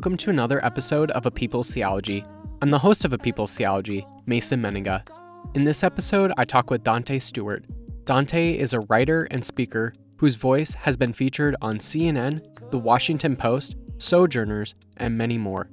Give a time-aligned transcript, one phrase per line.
[0.00, 2.24] Welcome to another episode of A People's Theology.
[2.62, 5.06] I'm the host of A People's Theology, Mason Mennenga.
[5.54, 7.66] In this episode, I talk with Dante Stewart.
[8.06, 13.36] Dante is a writer and speaker whose voice has been featured on CNN, The Washington
[13.36, 15.68] Post, Sojourners, and many more.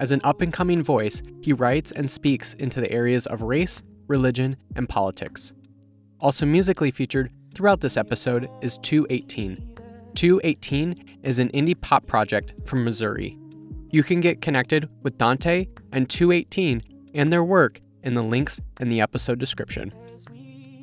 [0.00, 3.84] As an up and coming voice, he writes and speaks into the areas of race,
[4.08, 5.52] religion, and politics.
[6.18, 9.76] Also musically featured throughout this episode is 218.
[10.16, 13.36] 218 is an indie pop project from Missouri.
[13.92, 18.88] You can get connected with Dante and 218 and their work in the links in
[18.88, 19.92] the episode description.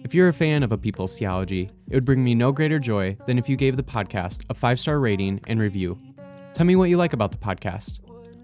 [0.03, 3.17] If you're a fan of A People's Theology, it would bring me no greater joy
[3.25, 5.97] than if you gave the podcast a five star rating and review.
[6.53, 7.99] Tell me what you like about the podcast.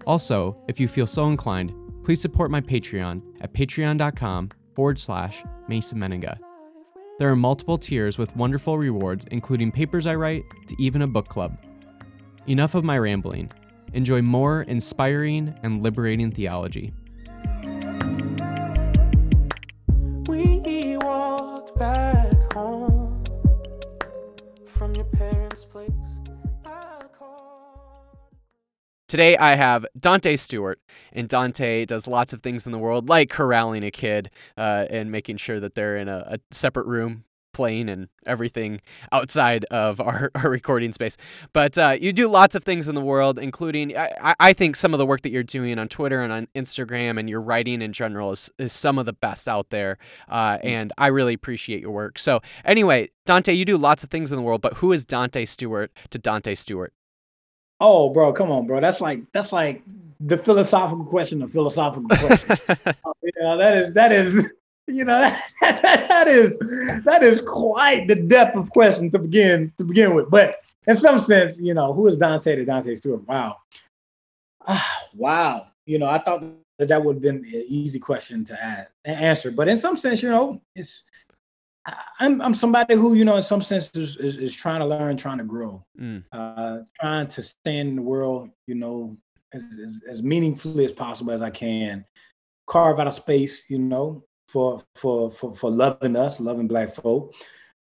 [0.06, 5.98] Also, if you feel so inclined, please support my Patreon at patreon.com forward slash Mason
[5.98, 6.38] Mennenga.
[7.18, 11.28] There are multiple tiers with wonderful rewards, including papers I write to even a book
[11.28, 11.56] club.
[12.46, 13.52] Enough of my rambling.
[13.94, 16.92] Enjoy more inspiring and liberating theology.
[20.26, 23.22] We walked back home
[24.66, 25.92] from your parents' place.
[29.06, 30.80] Today I have Dante Stewart,
[31.12, 35.12] and Dante does lots of things in the world, like corralling a kid uh, and
[35.12, 37.22] making sure that they're in a, a separate room
[37.54, 38.80] playing and everything
[39.12, 41.16] outside of our, our recording space.
[41.52, 44.94] But uh, you do lots of things in the world, including, I, I- think some
[44.94, 47.92] of the work that you're doing on Twitter and on Instagram and your writing in
[47.92, 49.98] general is, is some of the best out there.
[50.28, 52.18] Uh, and I really appreciate your work.
[52.18, 55.44] So, anyway, Dante, you do lots of things in the world, but who is Dante
[55.44, 56.92] Stewart to Dante Stewart?
[57.80, 58.80] Oh, bro, come on, bro.
[58.80, 59.82] That's like that's like
[60.20, 62.56] the philosophical question, the philosophical question.
[63.22, 64.46] you know, that is that is
[64.86, 65.42] you know that,
[66.08, 66.58] that is
[67.04, 70.30] that is quite the depth of question to begin to begin with.
[70.30, 73.26] But in some sense, you know, who is Dante to Dante Stewart?
[73.26, 73.56] Wow,
[74.66, 75.66] ah, wow.
[75.86, 76.42] You know, I thought
[76.78, 79.50] that that would have been an easy question to add, answer.
[79.50, 81.06] But in some sense, you know, it's
[82.18, 85.16] I'm I'm somebody who you know in some sense is, is, is trying to learn,
[85.16, 86.24] trying to grow Mm.
[86.32, 89.16] uh, trying to stand in the world, you know,
[89.52, 92.04] as, as, as meaningfully as possible as I can.
[92.66, 97.34] Carve out a space, you know, for for for for loving us, loving Black folk.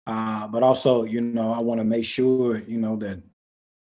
[0.07, 3.23] Uh, but also, you know, I want to make sure, you know, that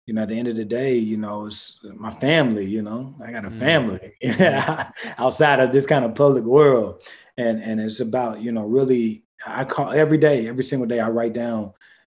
[0.07, 2.65] you know, at the end of the day, you know, it's my family.
[2.67, 3.59] You know, I got a Mm.
[3.67, 4.13] family
[5.19, 7.03] outside of this kind of public world,
[7.37, 9.25] and and it's about you know really.
[9.47, 10.99] I call every day, every single day.
[11.01, 11.73] I write down,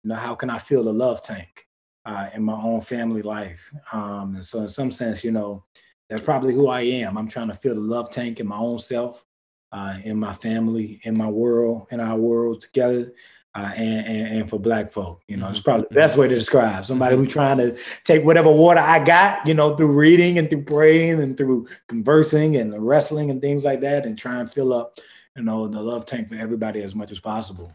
[0.04, 1.68] you know, how can I fill the love tank
[2.06, 3.74] uh, in my own family life.
[3.92, 5.66] Um, and so, in some sense, you know,
[6.10, 7.18] that's probably who I am.
[7.18, 9.26] I'm trying to fill the love tank in my own self,
[9.72, 13.14] uh, in my family, in my world, in our world together.
[13.56, 16.28] Uh, and, and and for black folk, you know, it's Mhm, probably the best way
[16.28, 20.38] to describe somebody who's trying to take whatever water I got, you know, through reading
[20.38, 24.52] and through praying and through conversing and wrestling and things like that, and try and
[24.52, 25.00] fill up,
[25.36, 27.74] you know, the love tank for everybody as much as possible.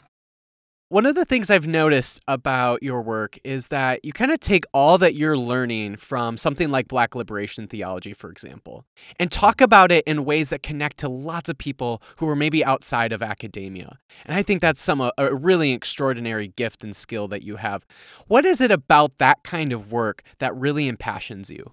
[0.92, 4.66] One of the things I've noticed about your work is that you kind of take
[4.74, 8.84] all that you're learning from something like Black liberation theology, for example,
[9.18, 12.62] and talk about it in ways that connect to lots of people who are maybe
[12.62, 14.00] outside of academia.
[14.26, 17.86] And I think that's some a, a really extraordinary gift and skill that you have.
[18.26, 21.72] What is it about that kind of work that really impassions you?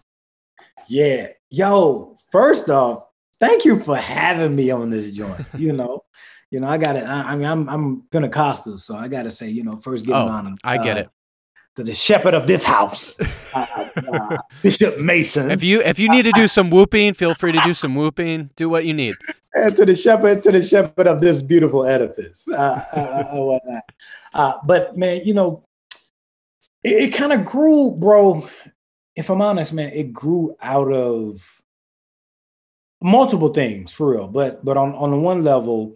[0.88, 1.28] Yeah.
[1.50, 3.03] Yo, first off,
[3.38, 5.46] thank you for having me on this joint.
[5.57, 6.03] You know,
[6.52, 7.04] you know, I got it.
[7.04, 10.22] I, I mean, I'm I'm Pentecostal, so I got to say, you know, first giving
[10.22, 10.56] Oh, honor.
[10.64, 11.10] I get uh, it.
[11.76, 13.18] To the shepherd of this house,
[13.54, 15.52] uh, uh, Bishop Mason.
[15.52, 18.50] If you if you need to do some whooping, feel free to do some whooping.
[18.56, 19.16] Do what you need.
[19.54, 24.66] and to the shepherd, to the shepherd of this beautiful edifice, uh, uh, uh, whatnot.
[24.66, 25.63] But man, you know,
[26.84, 28.50] it, it kind of grew, bro.
[29.16, 31.62] If I'm honest, man, it grew out of
[33.01, 34.28] multiple things for real.
[34.28, 35.96] But but on on the one level,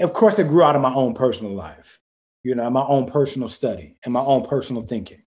[0.00, 1.98] of course, it grew out of my own personal life.
[2.42, 5.22] You know, my own personal study and my own personal thinking.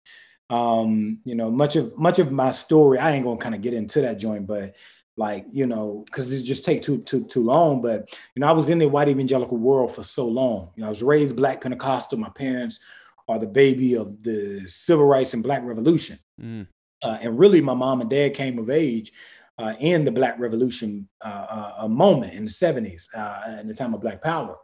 [0.49, 3.73] Um, you know, much of much of my story, I ain't gonna kind of get
[3.73, 4.75] into that joint, but
[5.17, 8.51] like you know because this just take too too too long but you know i
[8.51, 11.59] was in the white evangelical world for so long you know i was raised black
[11.61, 12.79] pentecostal my parents
[13.27, 16.65] are the baby of the civil rights and black revolution Mm.
[17.03, 19.11] uh, and really my mom and dad came of age
[19.61, 23.93] uh, in the black revolution uh, uh, moment in the 70s uh, in the time
[23.93, 24.57] of black power.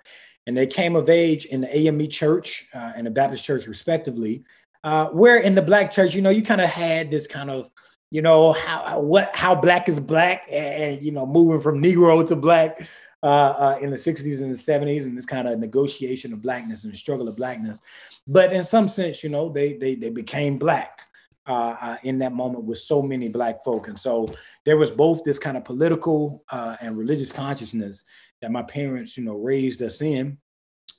[0.46, 4.44] And they came of age in the ame church uh, and the baptist church respectively
[4.84, 7.70] uh, where in the black church you know you kind of had this kind of
[8.12, 12.26] you know how what how black is black and, and, you know moving from negro
[12.26, 12.88] to black
[13.24, 16.84] uh, uh, in the 60s and the 70s and this kind of negotiation of blackness
[16.84, 17.82] and struggle of blackness.
[18.28, 21.02] But in some sense you know they they, they became black
[21.48, 23.88] uh, uh, in that moment with so many black folk.
[23.88, 24.28] And so
[24.66, 28.04] there was both this kind of political uh, and religious consciousness
[28.42, 30.38] that my parents, you know, raised us in.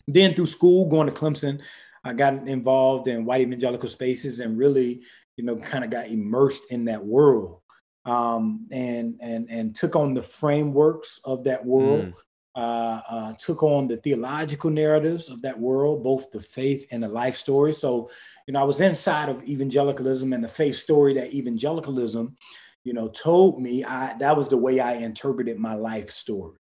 [0.06, 1.60] Then through school, going to Clemson,
[2.02, 5.02] I got involved in white evangelical spaces and really,
[5.36, 7.60] you know, kind of got immersed in that world
[8.08, 12.06] um, and and and took on the frameworks of that world.
[12.06, 12.14] Mm.
[12.58, 17.08] Uh, uh, took on the theological narratives of that world, both the faith and the
[17.08, 17.72] life story.
[17.72, 18.10] So,
[18.48, 22.36] you know, I was inside of evangelicalism and the faith story that evangelicalism,
[22.82, 23.84] you know, told me.
[23.84, 26.58] I that was the way I interpreted my life story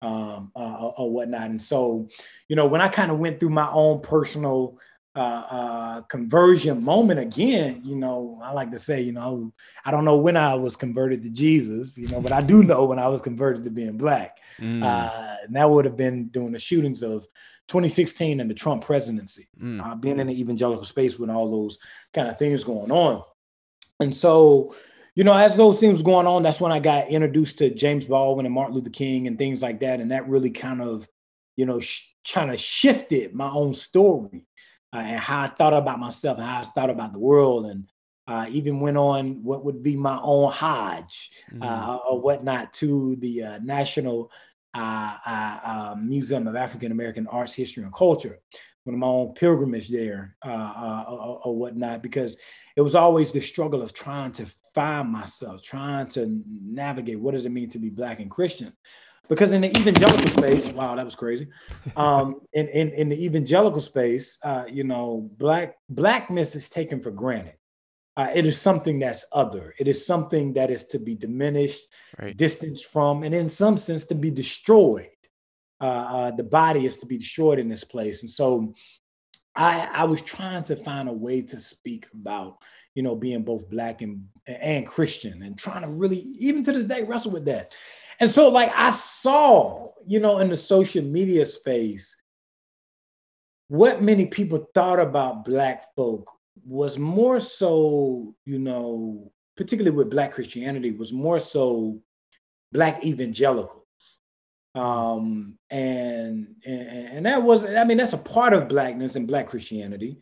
[0.00, 1.50] um, uh, or whatnot.
[1.50, 2.08] And so,
[2.48, 4.78] you know, when I kind of went through my own personal
[5.16, 9.52] uh, uh, conversion moment again, you know, I like to say, you know,
[9.84, 12.84] I don't know when I was converted to Jesus, you know, but I do know
[12.84, 14.38] when I was converted to being black.
[14.58, 14.82] Mm.
[14.82, 17.26] Uh, and that would have been during the shootings of
[17.68, 19.80] 2016 and the Trump presidency, mm.
[19.84, 21.78] uh, being in the evangelical space with all those
[22.12, 23.22] kind of things going on.
[24.00, 24.74] And so,
[25.14, 28.06] you know, as those things were going on, that's when I got introduced to James
[28.06, 30.00] Baldwin and Martin Luther King and things like that.
[30.00, 31.08] And that really kind of,
[31.54, 34.44] you know, sh- kind of shifted my own story
[34.94, 37.66] uh, and how I thought about myself and how I thought about the world.
[37.66, 37.88] And
[38.26, 41.62] uh, even went on what would be my own Hajj mm-hmm.
[41.62, 44.30] uh, or whatnot to the uh, National
[44.74, 48.38] uh, uh, Museum of African American Arts, History, and Culture.
[48.84, 52.38] One of my own pilgrimage there or, or whatnot, because
[52.76, 57.46] it was always the struggle of trying to find myself, trying to navigate what does
[57.46, 58.72] it mean to be black and Christian.
[59.28, 61.48] Because in the evangelical space, wow, that was crazy.
[61.96, 67.10] Um, in, in, in the evangelical space, uh, you know, black blackness is taken for
[67.10, 67.54] granted.
[68.16, 69.74] Uh, it is something that's other.
[69.78, 71.82] It is something that is to be diminished,
[72.20, 72.36] right.
[72.36, 75.08] distanced from, and in some sense to be destroyed.
[75.80, 78.72] Uh, uh, the body is to be destroyed in this place, and so
[79.56, 82.58] I, I was trying to find a way to speak about
[82.94, 86.84] you know, being both black and and Christian and trying to really, even to this
[86.84, 87.72] day, wrestle with that.
[88.20, 92.20] And so, like, I saw, you know, in the social media space,
[93.68, 96.30] what many people thought about black folk
[96.66, 102.00] was more so, you know, particularly with black Christianity, was more so
[102.72, 103.82] black evangelicals.
[104.74, 109.46] Um, and, and and that was, I mean, that's a part of blackness and black
[109.46, 110.18] Christianity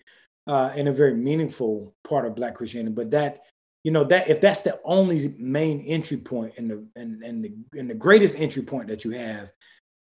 [0.46, 2.94] uh, and a very meaningful part of Black Christianity.
[2.94, 3.42] But that,
[3.84, 7.52] you know, that if that's the only main entry point and the and, and the
[7.78, 9.50] and the greatest entry point that you have,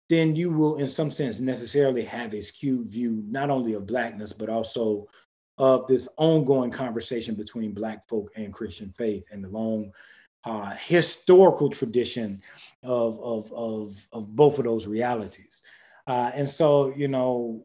[0.08, 4.32] then you will, in some sense, necessarily have a skewed view not only of blackness
[4.32, 5.08] but also
[5.58, 9.92] of this ongoing conversation between Black folk and Christian faith and the long
[10.44, 12.42] uh, historical tradition
[12.82, 15.62] of, of, of, of both of those realities.
[16.06, 17.64] Uh, and so, you know,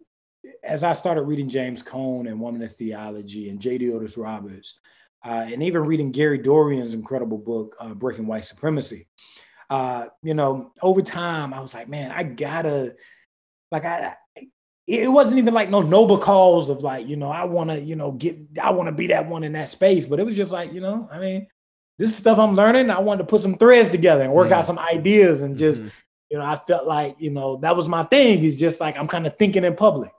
[0.64, 3.78] as I started reading James Cone and Womanist Theology and J.
[3.80, 4.80] Deotis Roberts,
[5.24, 9.07] uh, and even reading Gary Dorrien's incredible book, uh, Breaking White Supremacy,
[9.69, 12.96] uh, you know, over time, I was like, man, I gotta,
[13.72, 14.15] like, I,
[14.88, 18.12] it wasn't even like no noble cause of like, you know, I wanna, you know,
[18.12, 20.82] get, I wanna be that one in that space, but it was just like, you
[20.82, 21.48] know, I mean,
[22.00, 22.89] this stuff I'm learning.
[22.89, 24.53] I wanted to put some threads together and work mm-hmm.
[24.55, 25.89] out some ideas and just, mm-hmm.
[26.32, 28.41] you know, I felt like, you know, that was my thing.
[28.41, 30.12] Is just like I'm kind of thinking in public.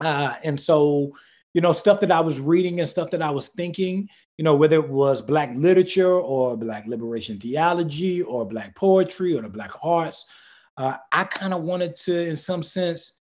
[0.00, 1.12] Uh, and so,
[1.56, 4.54] you know, stuff that I was reading and stuff that I was thinking, you know,
[4.54, 9.72] whether it was Black literature or Black liberation theology or Black poetry or the Black
[9.82, 10.26] arts,
[10.76, 13.20] uh, I kind of wanted to, in some sense,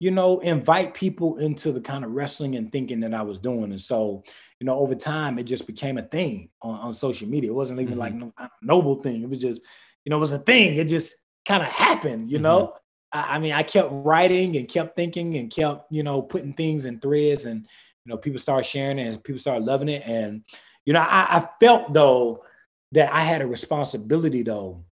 [0.00, 3.70] you know, invite people into the kind of wrestling and thinking that I was doing.
[3.70, 4.24] And so,
[4.58, 7.50] you know, over time, it just became a thing on, on social media.
[7.50, 8.00] It wasn't even mm-hmm.
[8.00, 9.22] like no noble thing.
[9.22, 9.62] It was just,
[10.04, 10.76] you know, it was a thing.
[10.76, 11.14] It just
[11.46, 12.42] kind of happened, you mm-hmm.
[12.42, 12.74] know?
[13.12, 17.00] I mean, I kept writing and kept thinking and kept, you know, putting things in
[17.00, 17.66] threads and,
[18.04, 20.02] you know, people started sharing it and people started loving it.
[20.04, 20.42] And,
[20.84, 22.44] you know, I, I felt though
[22.92, 24.84] that I had a responsibility though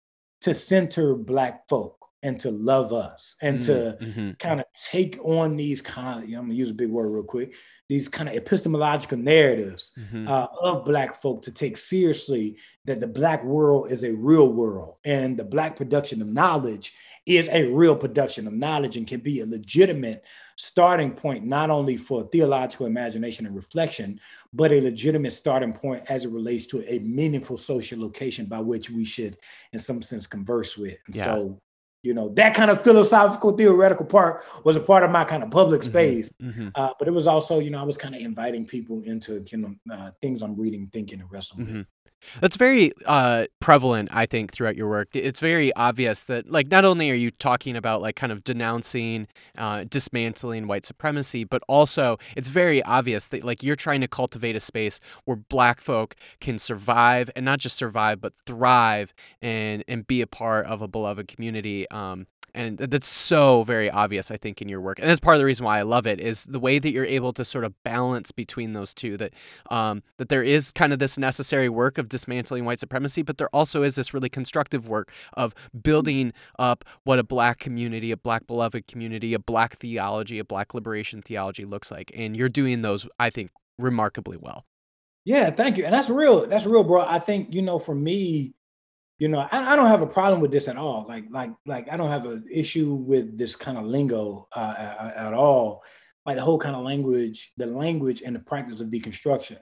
[0.42, 4.32] to center Black folk and to love us and mm, to mm-hmm.
[4.40, 7.10] kind of take on these kind of, you know, I'm gonna use a big word
[7.10, 7.54] real quick,
[7.90, 10.28] these kind of epistemological narratives mm-hmm.
[10.28, 14.96] uh, of Black folk to take seriously that the Black world is a real world
[15.04, 16.94] and the Black production of knowledge
[17.26, 20.24] is a real production of knowledge and can be a legitimate
[20.56, 24.20] starting point, not only for theological imagination and reflection,
[24.54, 28.90] but a legitimate starting point as it relates to a meaningful social location by which
[28.90, 29.38] we should,
[29.74, 30.98] in some sense, converse with.
[31.08, 31.26] And yeah.
[31.26, 31.62] so,
[32.04, 35.50] you know, that kind of philosophical, theoretical part was a part of my kind of
[35.50, 35.90] public mm-hmm.
[35.90, 36.30] space.
[36.42, 36.68] Mm-hmm.
[36.76, 39.58] Uh, but it was also, you know, I was kind of inviting people into, you
[39.58, 41.82] know, uh, things I'm reading, thinking, and wrestling mm-hmm.
[42.42, 45.10] That's very uh, prevalent, I think, throughout your work.
[45.14, 49.28] It's very obvious that, like, not only are you talking about, like, kind of denouncing,
[49.58, 54.56] uh, dismantling white supremacy, but also it's very obvious that, like, you're trying to cultivate
[54.56, 60.08] a space where black folk can survive and not just survive, but thrive and, and
[60.08, 61.90] be a part of a beloved community.
[61.92, 65.40] Um, and that's so very obvious i think in your work and that's part of
[65.40, 67.74] the reason why i love it is the way that you're able to sort of
[67.84, 69.34] balance between those two that
[69.70, 73.50] um, that there is kind of this necessary work of dismantling white supremacy but there
[73.50, 78.48] also is this really constructive work of building up what a black community a black
[78.48, 83.08] beloved community a black theology a black liberation theology looks like and you're doing those
[83.20, 84.66] i think remarkably well.
[85.26, 87.02] Yeah thank you and that's real that's real bro.
[87.02, 88.54] I think you know for me
[89.20, 91.06] you know, I, I, don't have a problem with this at all.
[91.08, 95.16] Like, like, like, I don't have an issue with this kind of lingo uh, at,
[95.28, 95.84] at, all.
[96.26, 99.60] Like the whole kind of language, the language and the practice of deconstruction.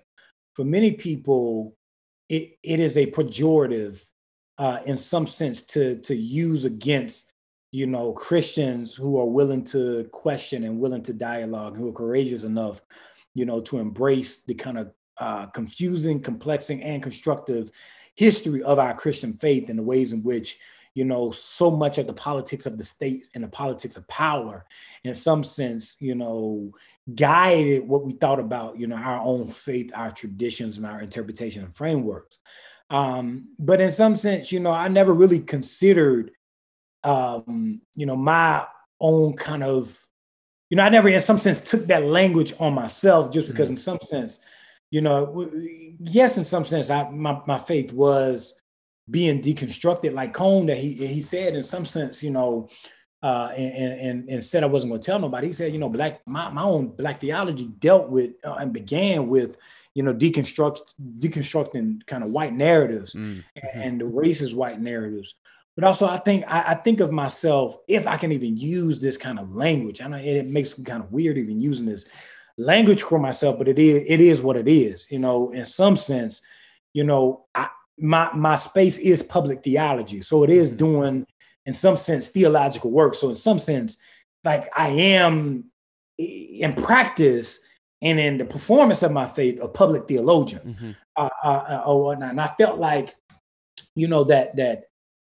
[0.55, 1.75] For many people,
[2.29, 4.01] it, it is a pejorative
[4.57, 7.31] uh, in some sense to to use against
[7.71, 12.43] you know Christians who are willing to question and willing to dialogue, who are courageous
[12.43, 12.79] enough,
[13.33, 17.71] you know, to embrace the kind of uh, confusing, complexing, and constructive
[18.15, 20.57] history of our Christian faith and the ways in which,
[20.93, 24.65] you know, so much of the politics of the state and the politics of power,
[25.03, 26.71] in some sense, you know,
[27.15, 31.63] guided what we thought about, you know, our own faith, our traditions, and our interpretation
[31.63, 32.39] and frameworks.
[32.89, 36.31] Um, but in some sense, you know, I never really considered,
[37.05, 38.65] um, you know, my
[38.99, 39.97] own kind of,
[40.69, 43.75] you know, I never, in some sense, took that language on myself just because, mm-hmm.
[43.75, 44.41] in some sense,
[44.91, 45.49] you know,
[45.99, 48.61] yes, in some sense, I my, my faith was
[49.09, 52.69] being deconstructed, like Cone that he he said in some sense, you know,
[53.23, 55.47] uh, and, and and said I wasn't going to tell nobody.
[55.47, 59.27] He said, you know, black my, my own black theology dealt with uh, and began
[59.27, 59.57] with,
[59.93, 63.39] you know, deconstruct deconstructing kind of white narratives mm-hmm.
[63.73, 65.35] and the racist white narratives.
[65.75, 69.15] But also, I think I, I, think of myself if I can even use this
[69.15, 70.01] kind of language.
[70.01, 72.09] I know it, it makes me kind of weird even using this
[72.57, 75.09] language for myself, but it is it is what it is.
[75.11, 76.41] You know, in some sense,
[76.93, 80.77] you know, I, my my space is public theology, so it is mm-hmm.
[80.77, 81.27] doing
[81.65, 83.15] in some sense theological work.
[83.15, 83.97] So in some sense,
[84.43, 85.65] like I am
[86.17, 87.61] in practice
[88.01, 90.91] and in the performance of my faith, a public theologian mm-hmm.
[91.15, 92.31] uh, uh, uh, or whatnot.
[92.31, 93.15] And I felt like,
[93.95, 94.85] you know, that that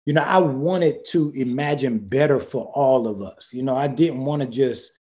[0.05, 3.51] you know, I wanted to imagine better for all of us.
[3.51, 4.93] You know, I didn't want to just,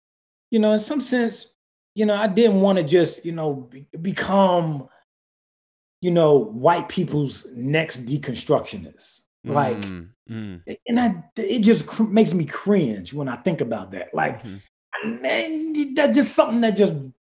[0.50, 1.54] you know, in some sense,
[1.96, 4.86] you know, I didn't want to just, you know, be, become,
[6.02, 9.22] you know, white people's next deconstructionists.
[9.44, 10.76] Like, mm, mm.
[10.86, 14.12] and I, it just cr- makes me cringe when I think about that.
[14.12, 15.94] Like, mm-hmm.
[15.94, 16.94] that's just something that just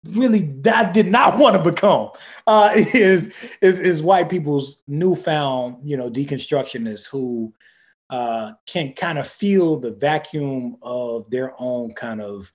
[0.05, 2.09] really I did not want to become.
[2.47, 7.53] Uh, is is is white people's newfound, you know, deconstructionists who
[8.09, 12.51] uh, can kind of feel the vacuum of their own kind of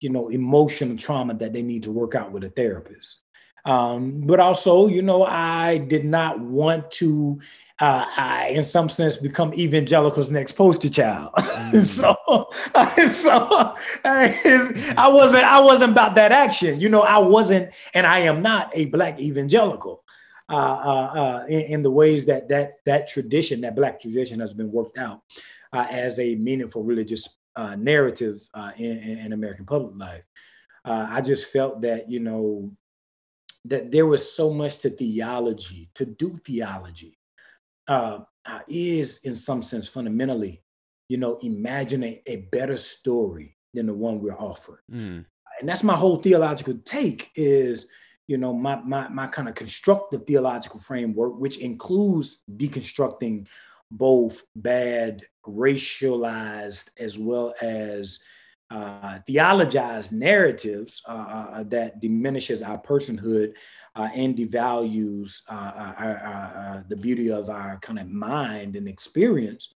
[0.00, 3.20] you know, emotional trauma that they need to work out with a therapist.
[3.66, 7.40] Um, but also, you know, I did not want to,
[7.80, 11.32] uh, I, in some sense, become evangelical's next poster child.
[11.66, 11.84] Mm.
[11.84, 12.14] so,
[13.10, 13.74] so
[14.04, 16.78] I wasn't, I wasn't about that action.
[16.78, 20.04] You know, I wasn't, and I am not a black evangelical.
[20.48, 24.54] Uh, uh, uh, in, in, the ways that that that tradition, that black tradition, has
[24.54, 25.22] been worked out
[25.72, 30.24] uh, as a meaningful religious uh, narrative uh, in, in, American public life.
[30.84, 32.70] Uh, I just felt that, you know,
[33.64, 37.18] that there was so much to theology, to do theology
[37.88, 38.18] uh,
[38.68, 40.62] is in some sense fundamentally,
[41.08, 44.80] you know, imagining a better story than the one we're offered.
[44.92, 45.24] Mm.
[45.60, 47.88] And that's my whole theological take is,
[48.26, 53.46] you know, my, my, my kind of constructive theological framework, which includes deconstructing
[53.90, 58.20] both bad racialized as well as
[58.70, 63.52] uh, theologized narratives uh, uh, that diminishes our personhood
[63.94, 69.72] uh, and devalues uh, uh, our, the beauty of our kind of mind and experience,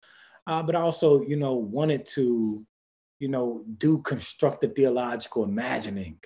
[0.46, 2.64] but also, you know, wanted to,
[3.18, 6.18] you know, do constructive theological imagining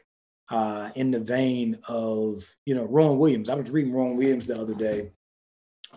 [0.94, 3.50] in the vein of, you know, Rowan Williams.
[3.50, 5.10] I was reading Rowan Williams the other day,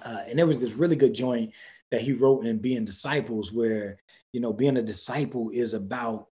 [0.04, 1.54] and there was this really good joint
[1.92, 4.00] that he wrote in Being Disciples, where
[4.32, 6.28] you know being a disciple is about.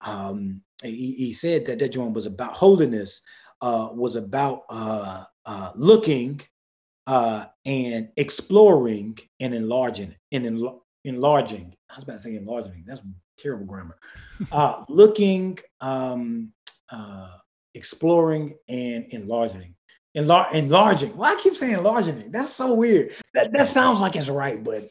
[0.00, 3.20] Um, he, he said that that joint was about holiness,
[3.60, 6.40] uh, was about uh, uh, looking
[7.08, 11.74] uh, and exploring and enlarging and enl- enlarging.
[11.90, 12.84] I was about to say enlarging.
[12.86, 13.00] That's
[13.38, 13.98] terrible grammar.
[14.52, 16.52] Uh, looking, um,
[16.90, 17.32] uh,
[17.74, 19.74] exploring, and enlarging.
[20.16, 21.16] Enlar- enlarging.
[21.16, 22.30] Well, I keep saying enlarging.
[22.30, 23.14] That's so weird.
[23.34, 24.90] That that sounds like it's right, but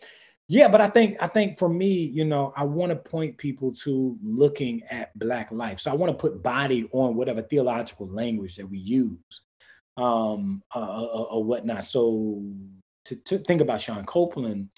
[0.50, 3.74] yeah, but I think I think for me, you know, I want to point people
[3.84, 5.80] to looking at black life.
[5.80, 9.42] So I want to put body on whatever theological language that we use,
[9.98, 11.84] um, uh, uh, uh or whatnot.
[11.84, 12.44] So
[13.06, 14.70] to, to think about Shawn Copeland,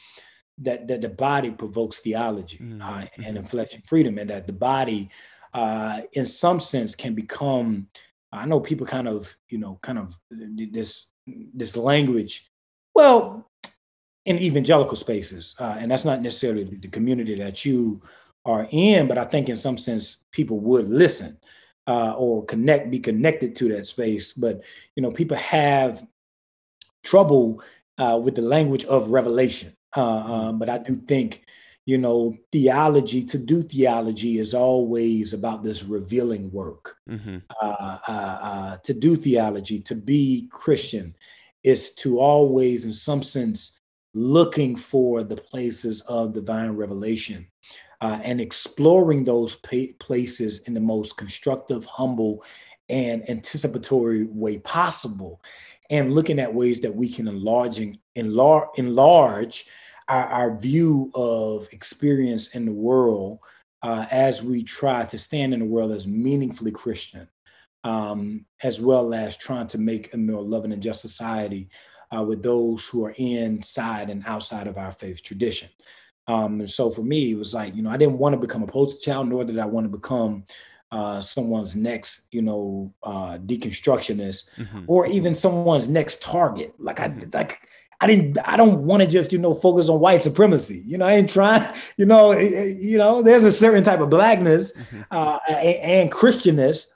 [0.57, 2.81] that that the body provokes theology mm-hmm.
[2.81, 3.37] uh, and mm-hmm.
[3.37, 5.09] inflection freedom, and that the body,
[5.53, 7.87] uh, in some sense, can become.
[8.31, 12.49] I know people kind of, you know, kind of this this language.
[12.93, 13.49] Well,
[14.25, 18.01] in evangelical spaces, uh, and that's not necessarily the community that you
[18.45, 21.37] are in, but I think in some sense people would listen
[21.87, 24.33] uh, or connect, be connected to that space.
[24.33, 24.63] But
[24.95, 26.05] you know, people have
[27.03, 27.63] trouble
[27.97, 29.75] uh, with the language of revelation.
[29.95, 31.45] Uh, um, but I do think,
[31.89, 36.97] you know, theology to do theology is always about this revealing work.
[37.09, 37.37] Mm-hmm.
[37.59, 41.15] Uh, uh, uh, to do theology, to be Christian,
[41.63, 43.79] is to always, in some sense,
[44.13, 47.47] looking for the places of divine revelation
[48.01, 52.43] uh, and exploring those pa- places in the most constructive, humble,
[52.89, 55.41] and anticipatory way possible,
[55.89, 59.65] and looking at ways that we can enlarging enlarge enlarge
[60.09, 63.39] our, our view of experience in the world
[63.81, 67.27] uh, as we try to stand in the world as meaningfully Christian,
[67.83, 71.69] um, as well as trying to make a more loving and just society
[72.15, 75.69] uh, with those who are inside and outside of our faith tradition.
[76.27, 78.63] Um, and so for me, it was like, you know, I didn't want to become
[78.63, 80.43] a poster child, nor did I want to become
[80.91, 84.83] uh, someone's next, you know, uh, deconstructionist, mm-hmm.
[84.87, 86.73] or even someone's next target.
[86.79, 87.29] Like I, mm-hmm.
[87.31, 87.59] like
[88.01, 90.83] I didn't, I don't want to just, you know, focus on white supremacy.
[90.85, 91.73] You know, I ain't trying.
[91.97, 95.01] You know, you know, there's a certain type of blackness mm-hmm.
[95.11, 96.87] uh, and, and Christianness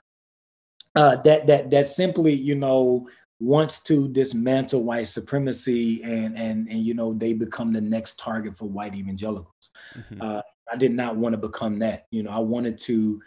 [0.94, 3.06] uh, that that that simply, you know,
[3.40, 8.56] wants to dismantle white supremacy and and and you know they become the next target
[8.56, 10.22] for white evangelicals mm-hmm.
[10.22, 10.40] uh,
[10.72, 13.20] i did not want to become that you know i wanted to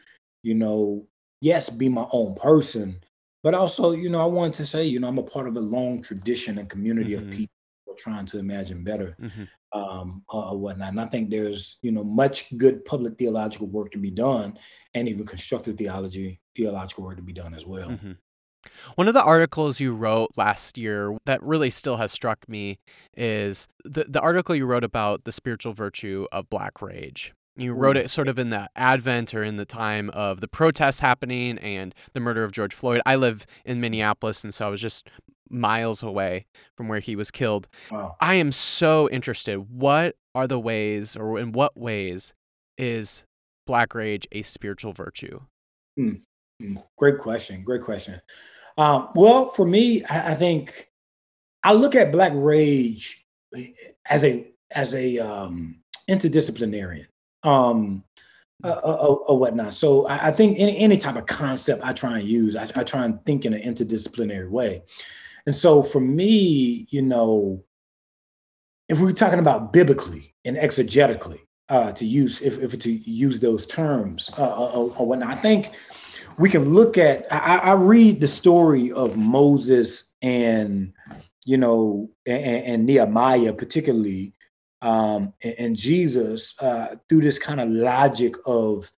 [0.44, 1.06] you know
[1.42, 3.00] yes be my own person
[3.44, 5.62] but also you know i wanted to say you know i'm a part of a
[5.62, 7.28] long tradition and community mm-hmm.
[7.28, 7.57] of people
[7.98, 9.80] trying to imagine better mm-hmm.
[9.80, 13.98] um uh, whatnot and i think there's you know much good public theological work to
[13.98, 14.58] be done
[14.94, 18.14] and even constructive theology theological work to be done as well mm-hmm.
[18.96, 22.80] One of the articles you wrote last year that really still has struck me
[23.16, 27.34] is the, the article you wrote about the spiritual virtue of black rage.
[27.56, 31.00] You wrote it sort of in the advent or in the time of the protests
[31.00, 33.02] happening and the murder of George Floyd.
[33.04, 35.10] I live in Minneapolis, and so I was just
[35.50, 37.68] miles away from where he was killed.
[37.92, 38.16] Wow.
[38.20, 39.58] I am so interested.
[39.70, 42.34] What are the ways, or in what ways,
[42.78, 43.26] is
[43.66, 45.42] black rage a spiritual virtue?
[46.00, 46.22] Mm.
[46.98, 47.64] Great question.
[47.64, 48.22] Great question.
[48.78, 50.90] Um, well, for me, I, I, think
[51.64, 53.26] I look at Black Rage
[54.06, 57.08] as a as a um, interdisciplinarian
[57.44, 58.04] um,
[58.64, 59.74] uh, or, or, whatnot.
[59.74, 62.84] So I, I, think any, any type of concept I try and use, I, I
[62.84, 64.84] try and think in an interdisciplinary way.
[65.48, 67.64] And so for me, you know,
[68.88, 73.66] if we're talking about biblically and exegetically, uh, to use if, if to use those
[73.68, 75.72] terms uh, or, or whatnot, I think
[76.38, 80.94] we can look at I, I read the story of Moses and
[81.44, 84.34] you know and, and Nehemiah particularly
[84.82, 88.92] um, and, and, Jesus uh, through this kind of logic of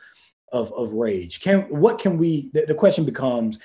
[0.51, 1.41] of of rage.
[1.41, 2.51] Can what can we?
[2.53, 3.57] The, the question becomes,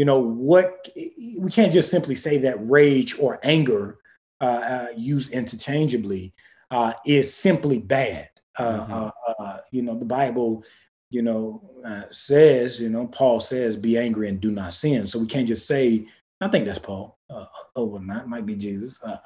[0.00, 3.98] you know, what we can't just simply say that rage or anger
[4.40, 6.32] uh, uh, used interchangeably
[6.70, 8.30] uh, is simply bad.
[8.58, 8.92] Uh, mm-hmm.
[8.94, 10.64] Uh, uh, you know, the Bible
[11.10, 15.06] you know, uh, says, you know, Paul says, be angry and do not sin.
[15.06, 16.06] So we can't just say,
[16.42, 17.18] I think that's Paul.
[17.28, 17.44] Uh,
[17.76, 19.02] oh, well, not might be Jesus.
[19.02, 19.18] Uh,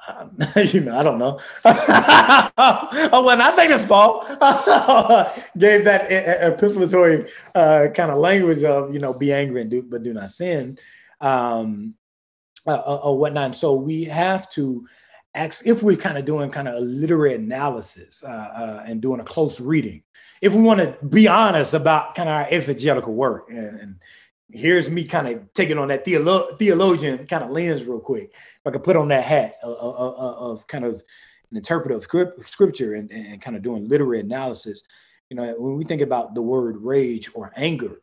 [0.55, 1.39] I, you know, I don't know.
[1.65, 4.25] oh, well, I think that's Paul.
[5.57, 10.03] Gave that epistolatory uh, kind of language of, you know, be angry and do, but
[10.03, 10.77] do not sin,
[11.21, 11.95] um,
[12.67, 13.55] uh, uh, or whatnot.
[13.55, 14.85] So we have to
[15.33, 19.23] ask if we're kind of doing kind of a literary analysis uh, and doing a
[19.23, 20.03] close reading,
[20.41, 23.95] if we want to be honest about kind of our exegetical work, and, and
[24.51, 28.31] here's me kind of taking on that theolo- theologian kind of lens real quick.
[28.33, 31.03] If I could put on that hat of, of, of kind of
[31.51, 34.83] an interpreter of script, scripture and, and kind of doing literary analysis,
[35.29, 38.01] you know, when we think about the word rage or anger,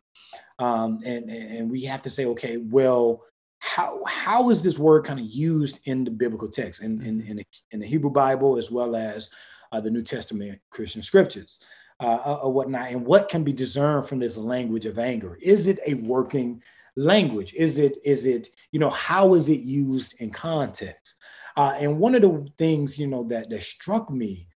[0.58, 3.22] um, and, and we have to say, okay, well,
[3.58, 7.36] how how is this word kind of used in the biblical text in in, in,
[7.36, 9.30] the, in the Hebrew Bible as well as
[9.70, 11.60] uh, the New Testament Christian scriptures
[12.02, 15.38] uh, uh, or whatnot, and what can be discerned from this language of anger?
[15.40, 16.62] Is it a working
[16.96, 17.54] language?
[17.54, 21.16] Is it is it you know how is it used in context?
[21.56, 24.48] Uh, and one of the things you know that that struck me,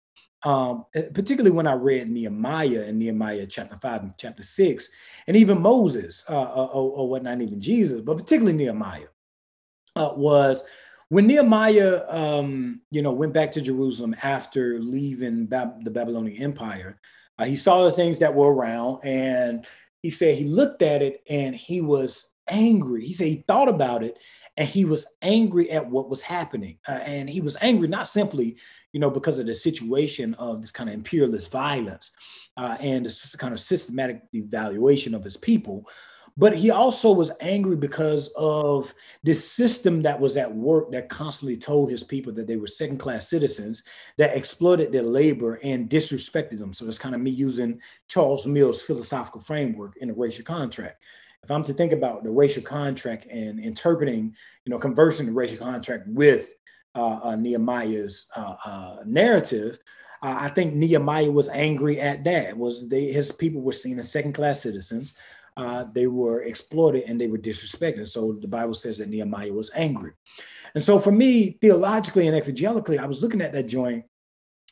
[0.42, 4.88] um, eh, particularly when I read Nehemiah and Nehemiah chapter five and chapter six,
[5.26, 9.08] and even Moses, uh, uh, or, or what not even Jesus, but particularly Nehemiah,
[9.94, 10.64] uh, was
[11.08, 16.98] when Nehemiah, um, you know, went back to Jerusalem after leaving the Babylonian Empire,
[17.38, 19.66] uh, he saw the things that were around, and
[20.02, 23.04] he said he looked at it and he was angry.
[23.04, 24.18] He said he thought about it
[24.56, 26.78] and he was angry at what was happening.
[26.88, 28.56] Uh, and he was angry not simply,
[28.92, 32.12] you know, because of the situation of this kind of imperialist violence
[32.56, 35.86] uh, and this kind of systematic evaluation of his people,
[36.36, 41.56] but he also was angry because of this system that was at work that constantly
[41.56, 43.82] told his people that they were second class citizens
[44.18, 46.74] that exploited their labor and disrespected them.
[46.74, 51.02] So it's kind of me using Charles Mills' philosophical framework in a racial contract.
[51.42, 55.58] If I'm to think about the racial contract and interpreting, you know, conversing the racial
[55.58, 56.52] contract with
[56.94, 59.78] uh, uh, Nehemiah's uh, uh narrative,
[60.22, 62.56] I think Nehemiah was angry at that.
[62.56, 65.14] Was they his people were seen as second class citizens?
[65.56, 68.08] Uh, they were exploited and they were disrespected.
[68.08, 70.12] So the Bible says that Nehemiah was angry.
[70.74, 74.04] And so for me, theologically and exegetically, I was looking at that joint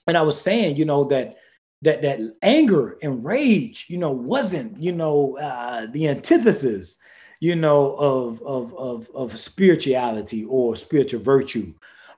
[0.07, 1.37] and I was saying, you know, that
[1.83, 6.99] that that anger and rage, you know, wasn't, you know, uh, the antithesis,
[7.41, 11.75] you know, of of of of spirituality or spiritual virtue.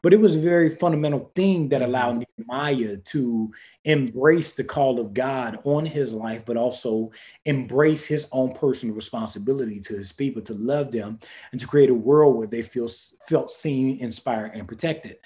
[0.06, 2.44] But it was a very fundamental thing that allowed mm-hmm.
[2.46, 7.10] Nehemiah to embrace the call of God on his life, but also
[7.44, 11.18] embrace his own personal responsibility to his people to love them
[11.50, 12.86] and to create a world where they feel
[13.26, 15.16] felt seen, inspired, and protected.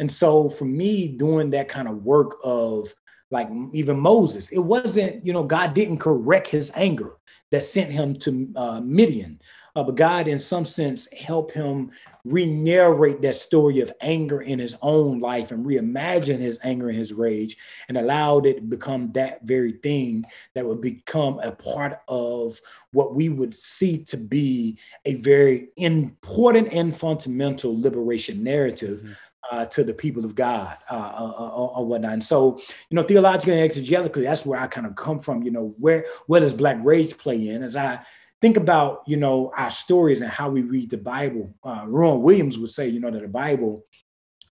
[0.00, 2.94] And so for me, doing that kind of work of
[3.30, 7.16] like even Moses, it wasn't, you know, God didn't correct his anger
[7.50, 9.40] that sent him to uh, Midian.
[9.76, 11.90] Uh, but God, in some sense, helped him
[12.24, 17.12] re-narrate that story of anger in his own life and reimagine his anger and his
[17.12, 17.58] rage
[17.88, 22.58] and allowed it to become that very thing that would become a part of
[22.92, 29.12] what we would see to be a very important and fundamental liberation narrative mm-hmm.
[29.50, 32.14] Uh, to the people of God uh, uh, uh or whatnot.
[32.14, 32.58] And so,
[32.90, 35.44] you know, theologically and exegetically, that's where I kind of come from.
[35.44, 37.62] You know, where where does Black rage play in?
[37.62, 38.00] As I
[38.42, 41.54] think about you know our stories and how we read the Bible.
[41.64, 43.84] Uh, Rowan Williams would say, you know, that the Bible,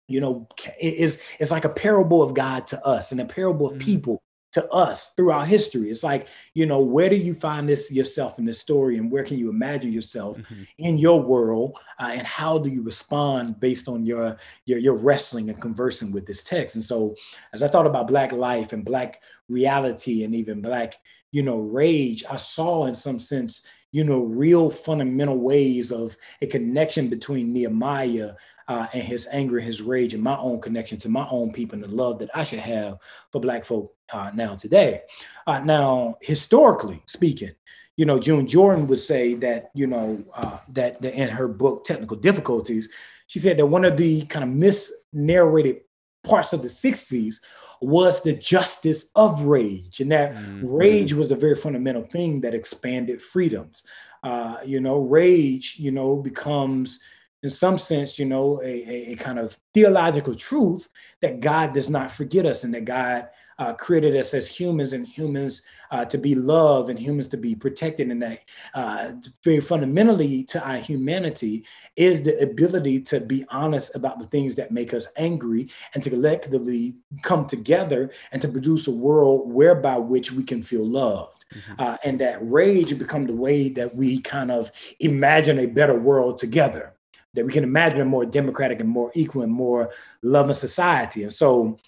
[0.09, 0.49] you know,
[0.81, 3.85] is is like a parable of God to us and a parable of mm-hmm.
[3.85, 4.23] people
[4.53, 5.91] to us throughout history.
[5.91, 9.25] It's like, you know, where do you find this yourself in this story and where
[9.25, 10.63] can you imagine yourself mm-hmm.
[10.79, 14.37] in your world uh, and how do you respond based on your,
[14.67, 16.77] your your wrestling and conversing with this text?
[16.77, 17.17] And so
[17.53, 20.99] as I thought about black life and black reality and even black
[21.33, 26.47] you know, rage, I saw in some sense, you know, real fundamental ways of a
[26.47, 28.35] connection between Nehemiah
[28.73, 31.75] uh, and his anger and his rage and my own connection to my own people
[31.75, 32.99] and the love that I should have
[33.31, 35.03] for Black folk uh, now today.
[35.47, 37.51] Uh, now, historically speaking,
[37.99, 41.85] you know, June Jordan would say that, you know, uh, that, that in her book,
[41.85, 42.89] Technical Difficulties,
[43.27, 45.81] she said that one of the kind of misnarrated
[46.25, 47.37] parts of the 60s
[47.83, 50.01] was the justice of rage.
[50.01, 50.67] And that mm-hmm.
[50.67, 53.83] rage was the very fundamental thing that expanded freedoms.
[54.23, 57.01] Uh, you know, rage, you know, becomes
[57.43, 60.89] in some sense, you know, a, a, a, kind of theological truth
[61.21, 63.29] that God does not forget us and that God
[63.59, 67.55] uh, created us as humans and humans uh, to be loved and humans to be
[67.55, 68.11] protected.
[68.11, 68.41] And that
[68.75, 69.13] uh,
[69.45, 71.65] very fundamentally to our humanity
[71.97, 76.11] is the ability to be honest about the things that make us angry and to
[76.11, 81.45] collectively come together and to produce a world whereby which we can feel loved.
[81.55, 81.73] Mm-hmm.
[81.79, 86.39] Uh, and that rage become the way that we kind of imagine a better world
[86.39, 86.95] together
[87.35, 89.91] that we can imagine a more democratic and more equal and more
[90.23, 91.23] loving society.
[91.23, 91.79] And so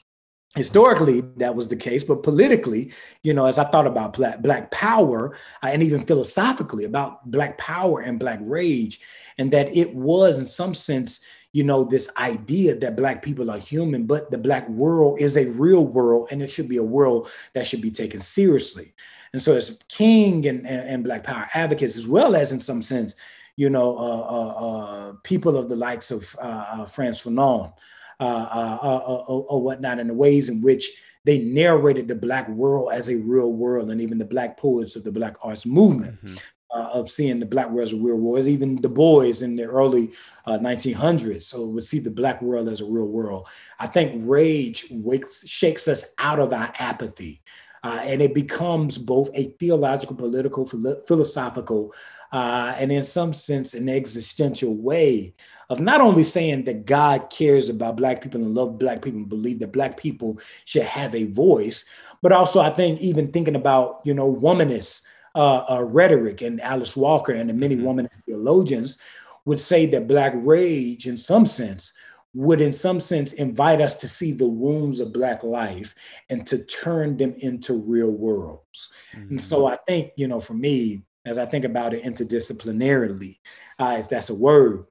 [0.54, 5.36] historically that was the case but politically you know as i thought about black, power
[5.62, 9.00] and even philosophically about black power and black rage
[9.38, 13.58] and that it was in some sense you know this idea that black people are
[13.58, 17.28] human but the black world is a real world and it should be a world
[17.54, 18.94] that should be taken seriously
[19.32, 22.80] and so as king and, and, and black power advocates as well as in some
[22.82, 23.16] sense
[23.56, 27.72] you know uh, uh, uh people of the likes of uh, uh, frantz fanon
[28.20, 30.88] uh, uh, uh, uh, or, or whatnot, and the ways in which
[31.24, 35.02] they narrated the black world as a real world, and even the black poets of
[35.02, 36.16] the black arts movement.
[36.24, 36.36] Mm-hmm.
[36.74, 39.62] Uh, of seeing the black world as a real world, even Du Bois in the
[39.62, 40.10] early
[40.46, 43.46] uh, 1900s, so would see the black world as a real world.
[43.78, 47.42] I think rage wakes, shakes us out of our apathy,
[47.84, 50.66] uh, and it becomes both a theological, political,
[51.06, 51.94] philosophical
[52.34, 55.32] uh, and in some sense, an existential way
[55.70, 59.28] of not only saying that God cares about Black people and love Black people and
[59.28, 61.84] believe that Black people should have a voice,
[62.22, 65.04] but also I think even thinking about, you know, womanist
[65.36, 67.86] uh, uh, rhetoric and Alice Walker and the many mm-hmm.
[67.86, 69.00] womanist theologians
[69.44, 71.92] would say that Black rage, in some sense,
[72.34, 75.94] would in some sense invite us to see the wounds of black life
[76.30, 79.28] and to turn them into real worlds mm-hmm.
[79.28, 83.38] and so i think you know for me as I think about it interdisciplinarily,
[83.78, 84.86] uh, if that's a word,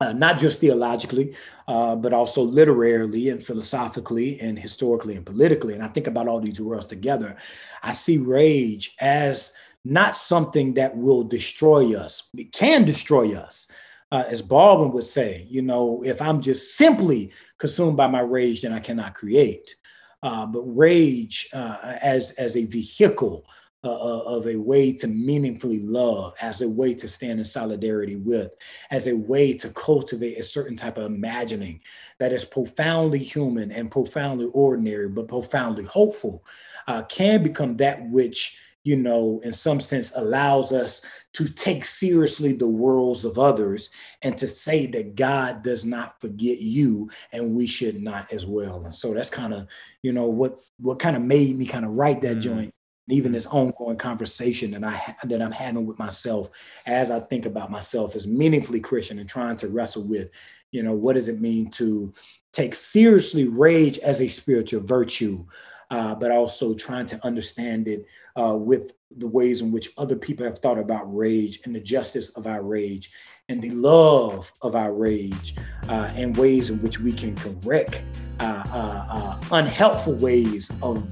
[0.00, 1.34] uh, not just theologically,
[1.68, 5.74] uh, but also literarily and philosophically and historically and politically.
[5.74, 7.36] And I think about all these worlds together.
[7.82, 9.52] I see rage as
[9.84, 13.68] not something that will destroy us, it can destroy us.
[14.12, 18.62] Uh, as Baldwin would say, you know, if I'm just simply consumed by my rage,
[18.62, 19.74] then I cannot create.
[20.22, 23.44] Uh, but rage uh, as, as a vehicle
[23.86, 28.16] uh, uh, of a way to meaningfully love, as a way to stand in solidarity
[28.16, 28.50] with,
[28.90, 31.80] as a way to cultivate a certain type of imagining
[32.18, 36.44] that is profoundly human and profoundly ordinary, but profoundly hopeful,
[36.88, 42.52] uh, can become that which you know, in some sense, allows us to take seriously
[42.52, 43.90] the worlds of others
[44.22, 48.84] and to say that God does not forget you and we should not as well.
[48.84, 49.66] And so that's kind of,
[50.02, 52.42] you know, what what kind of made me kind of write that mm.
[52.42, 52.74] joint
[53.08, 56.50] even this ongoing conversation that I that I'm having with myself
[56.86, 60.30] as I think about myself as meaningfully Christian and trying to wrestle with,
[60.72, 62.12] you know, what does it mean to
[62.52, 65.44] take seriously rage as a spiritual virtue,
[65.90, 68.06] uh, but also trying to understand it
[68.40, 72.30] uh, with the ways in which other people have thought about rage and the justice
[72.30, 73.10] of our rage
[73.48, 75.54] and the love of our rage
[75.88, 78.02] uh, and ways in which we can correct
[78.40, 81.06] uh, uh, uh, unhelpful ways of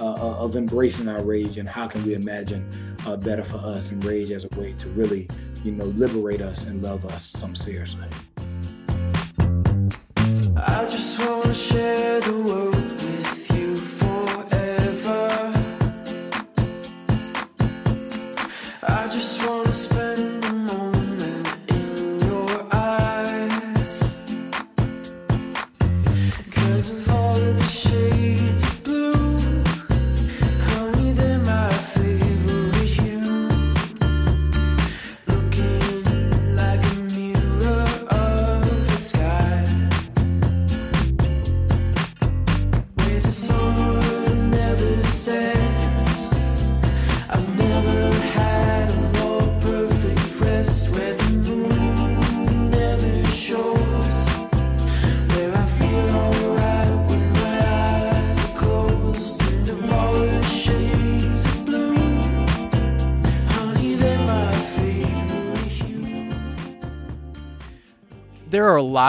[0.00, 2.66] uh, uh, of embracing our rage and how can we imagine
[3.06, 5.28] uh, better for us and rage as a way to really,
[5.62, 8.08] you know, liberate us and love us some seriously.
[10.56, 12.79] I just want to share the world.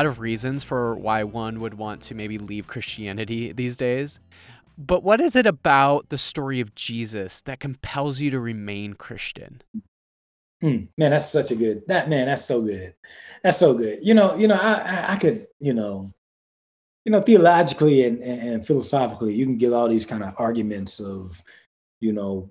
[0.02, 4.20] Lot of reasons for why one would want to maybe leave Christianity these days.
[4.78, 9.62] But what is it about the story of Jesus that compels you to remain Christian?
[10.60, 12.26] Hmm, man, that's such a good that man.
[12.26, 12.96] That's so good.
[13.44, 14.00] That's so good.
[14.02, 16.12] You know, you know, I I, I could, you know,
[17.06, 21.00] you know, theologically and, and, and philosophically, you can give all these kind of arguments
[21.00, 21.44] of,
[22.00, 22.50] you know,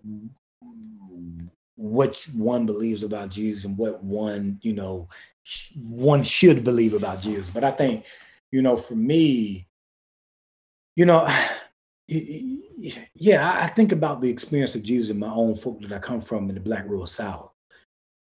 [1.75, 5.09] what one believes about Jesus and what one, you know,
[5.75, 7.51] one should believe about Jesus.
[7.51, 8.05] But I think,
[8.53, 9.69] you know, for me,
[10.97, 11.29] you know,
[12.09, 16.21] yeah, I think about the experience of Jesus in my own folk that I come
[16.21, 17.51] from in the Black Rural South.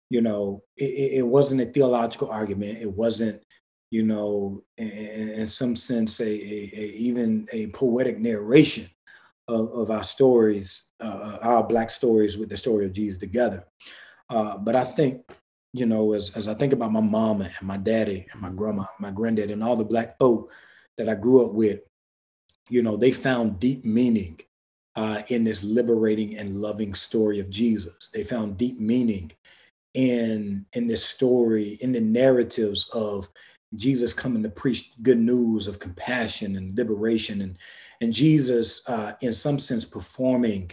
[0.10, 2.80] You know, it, it wasn't a theological argument.
[2.80, 3.42] It wasn't,
[3.92, 8.88] you know, in, some sense, a, a, a, even a poetic narration
[9.48, 13.66] of, of our stories, uh, our Black stories with the story of Jesus together.
[14.30, 15.24] Uh, but I think
[15.74, 18.86] you know, as, as I think about my mama and my daddy and my grandma,
[19.00, 20.52] my granddad, and all the black folk
[20.98, 21.82] that I grew up with,
[22.70, 24.40] you know, they found deep meaning
[24.96, 28.10] uh, in this liberating and loving story of Jesus.
[28.14, 29.32] They found deep meaning
[29.94, 33.30] in in this story, in the narratives of
[33.76, 37.58] Jesus coming to preach good news of compassion and liberation, and
[38.02, 40.72] and Jesus, uh, in some sense, performing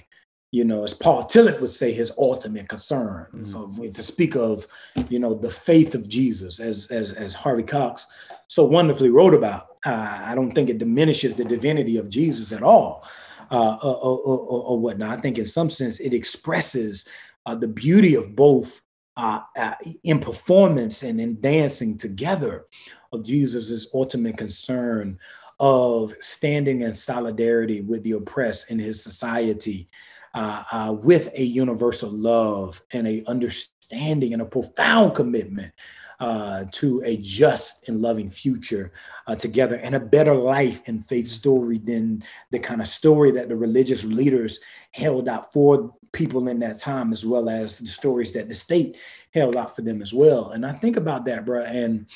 [0.56, 3.26] you know, as Paul Tillich would say, his ultimate concern.
[3.26, 3.44] Mm-hmm.
[3.44, 4.66] So to speak of,
[5.10, 8.06] you know, the faith of Jesus, as as as Harvey Cox
[8.48, 12.62] so wonderfully wrote about, uh, I don't think it diminishes the divinity of Jesus at
[12.62, 13.06] all,
[13.50, 15.18] uh, or, or, or, or, whatnot.
[15.18, 17.04] I think in some sense it expresses
[17.44, 18.80] uh, the beauty of both
[19.18, 22.64] uh, uh, in performance and in dancing together
[23.12, 25.18] of Jesus's ultimate concern
[25.60, 29.88] of standing in solidarity with the oppressed in his society
[30.36, 35.72] uh, uh, with a universal love and a understanding and a profound commitment
[36.20, 38.92] uh, to a just and loving future
[39.26, 43.48] uh, together and a better life and faith story than the kind of story that
[43.48, 44.60] the religious leaders
[44.92, 48.98] held out for people in that time, as well as the stories that the state
[49.32, 50.50] held out for them as well.
[50.50, 51.62] And I think about that, bro.
[51.64, 52.06] And,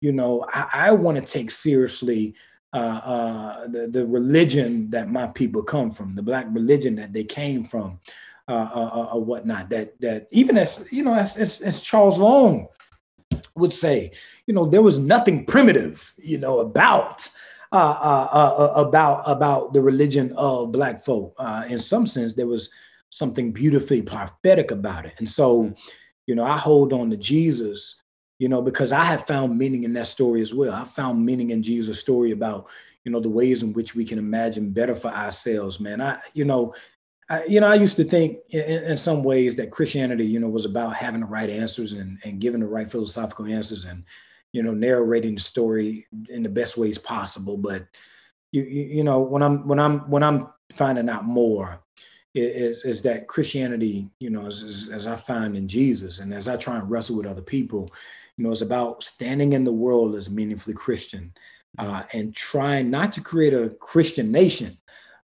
[0.00, 2.34] you know, I, I want to take seriously
[2.72, 7.24] uh, uh, the, the religion that my people come from, the black religion that they
[7.24, 7.98] came from,
[8.48, 9.68] uh, uh, uh, or whatnot.
[9.70, 12.68] That that even as you know, as, as, as Charles Long
[13.54, 14.12] would say,
[14.46, 17.28] you know, there was nothing primitive, you know, about
[17.72, 21.34] uh, uh, uh, about about the religion of black folk.
[21.38, 22.70] Uh, in some sense, there was
[23.10, 25.72] something beautifully prophetic about it, and so,
[26.26, 27.99] you know, I hold on to Jesus,
[28.40, 30.72] you know, because I have found meaning in that story as well.
[30.72, 32.66] I found meaning in Jesus' story about
[33.04, 36.44] you know the ways in which we can imagine better for ourselves man i you
[36.44, 36.74] know
[37.30, 40.48] I, you know, I used to think in, in, some ways that Christianity, you know,
[40.48, 44.02] was about having the right answers and, and giving the right philosophical answers and,
[44.50, 47.56] you know, narrating the story in the best ways possible.
[47.56, 47.86] But
[48.50, 51.80] you, you, you know, when I'm when I'm when I'm finding out more,
[52.34, 56.48] is is that Christianity, you know, as, as, as I find in Jesus and as
[56.48, 57.92] I try and wrestle with other people,
[58.40, 61.30] you know, it's about standing in the world as meaningfully Christian
[61.76, 64.78] uh, and trying not to create a Christian nation,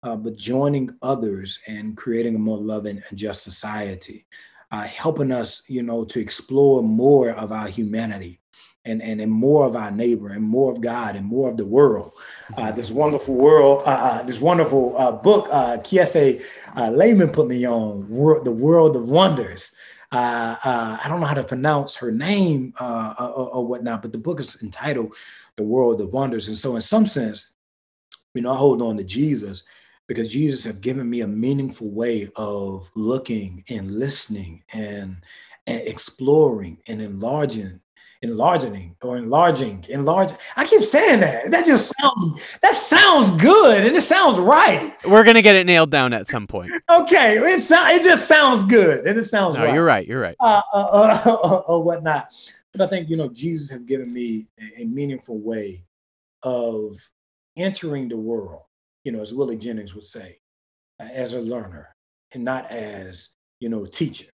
[0.03, 4.25] uh, but joining others and creating a more loving and just society,
[4.69, 8.41] uh, helping us, you know, to explore more of our humanity
[8.83, 11.65] and, and, and more of our neighbor and more of God and more of the
[11.65, 12.11] world.
[12.57, 16.43] Uh, this wonderful world, uh, uh, this wonderful uh, book, uh, Kiese
[16.75, 18.01] uh, Laymon put me on,
[18.43, 19.73] The World of Wonders.
[20.11, 24.11] Uh, uh, I don't know how to pronounce her name uh, or, or, whatnot, but
[24.11, 25.15] the book is entitled
[25.55, 26.47] The World of Wonders.
[26.47, 27.53] And so, in some sense,
[28.33, 29.63] you know, I hold on to Jesus
[30.07, 35.17] because Jesus have given me a meaningful way of looking and listening and,
[35.65, 37.79] and exploring and enlarging
[38.29, 41.49] enlarging or enlarging enlarging i keep saying that.
[41.51, 44.93] That just sounds that sounds good and it sounds right.
[45.05, 46.71] We're gonna get it nailed down at some point.
[46.89, 49.73] Okay it, so, it just sounds good and it sounds no, right.
[49.73, 50.35] you're right you're right.
[50.39, 52.29] Uh, uh, uh, uh, or whatnot.
[52.71, 55.83] But i think you know jesus have given me a, a meaningful way
[56.43, 56.97] of
[57.55, 58.65] entering the world
[59.05, 60.39] you know, as Willie Jennings would say,
[60.99, 61.95] uh, as a learner
[62.33, 64.25] and not as, you know, teacher.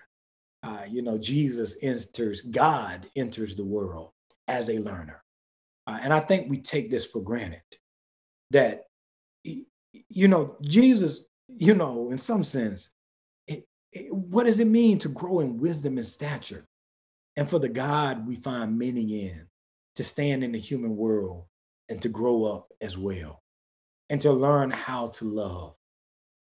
[0.63, 4.11] Uh, you know, Jesus enters, God enters the world
[4.47, 5.23] as a learner.
[5.87, 7.61] Uh, and I think we take this for granted
[8.51, 8.83] that,
[9.43, 12.91] you know, Jesus, you know, in some sense,
[13.47, 16.65] it, it, what does it mean to grow in wisdom and stature?
[17.35, 19.47] And for the God we find meaning in,
[19.95, 21.45] to stand in the human world
[21.89, 23.41] and to grow up as well
[24.09, 25.75] and to learn how to love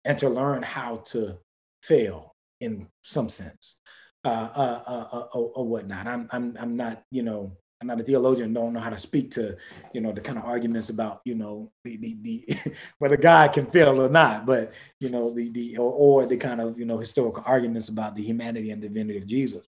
[0.04, 1.38] and to learn how to
[1.82, 3.78] fail in some sense
[4.26, 6.08] uh, uh, uh, uh or, or, whatnot.
[6.08, 9.32] I'm, I'm, I'm not, you know, I'm not a theologian, don't know how to speak
[9.32, 9.56] to,
[9.94, 13.66] you know, the kind of arguments about, you know, the, the, the whether God can
[13.68, 16.98] fail or not, but, you know, the, the, or, or the kind of, you know,
[16.98, 19.66] historical arguments about the humanity and divinity of Jesus.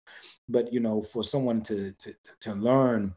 [0.46, 3.14] But, you know, for someone to, to, to learn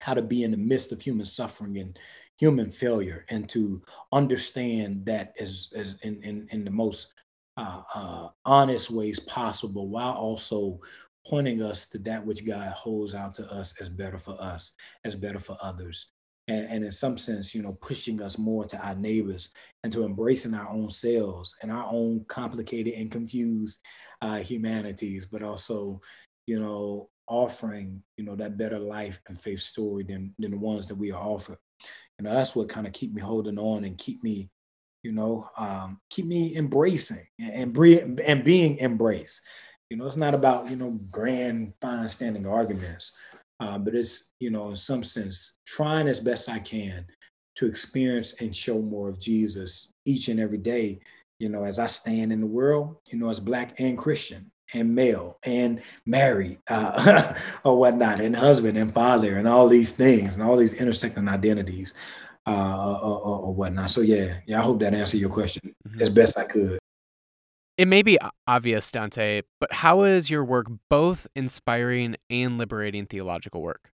[0.00, 1.98] how to be in the midst of human suffering and
[2.38, 3.80] human failure and to
[4.12, 7.14] understand that as, as in, in, in the most
[7.56, 10.80] uh, uh, honest ways possible while also
[11.26, 14.72] pointing us to that which God holds out to us as better for us,
[15.04, 16.10] as better for others.
[16.48, 19.50] And, and, in some sense, you know, pushing us more to our neighbors
[19.84, 23.80] and to embracing our own selves and our own complicated and confused
[24.22, 26.00] uh, humanities, but also,
[26.46, 30.88] you know, offering, you know, that better life and faith story than, than the ones
[30.88, 31.58] that we are offered
[32.18, 34.48] you know that's what kind of keep me holding on and keep me
[35.02, 39.40] you know um, keep me embracing and, and, and being embraced.
[39.90, 43.16] You know it's not about you know grand fine standing arguments
[43.62, 47.06] uh, but it's you know in some sense trying as best i can
[47.54, 50.98] to experience and show more of jesus each and every day
[51.38, 54.94] you know as i stand in the world you know as black and christian and
[54.94, 60.42] male and married uh, or whatnot, and husband and father, and all these things, and
[60.42, 61.92] all these intersecting identities
[62.46, 63.90] uh, or, or, whatnot.
[63.90, 66.00] So yeah, yeah, I hope that answered your question mm-hmm.
[66.00, 66.78] as best I could.
[67.78, 73.62] It may be obvious, Dante, but how is your work both inspiring and liberating theological
[73.62, 73.90] work?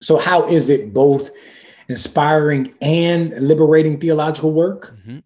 [0.00, 1.30] So how is it both
[1.88, 4.96] inspiring and liberating theological work?
[4.98, 5.18] Mm-hmm.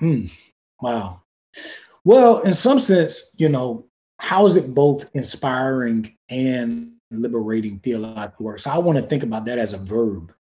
[0.00, 0.26] Hmm.
[0.80, 1.22] Wow.
[2.04, 3.86] Well, in some sense, you know,
[4.18, 8.58] how is it both inspiring and liberating theological work?
[8.58, 10.32] So I want to think about that as a verb.